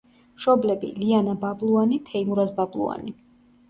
მშობლები: 0.37 0.89
ლიანა 1.03 1.37
ბაბლუანი, 1.45 2.03
თეიმურაზ 2.11 2.59
ბაბლუანი. 2.61 3.19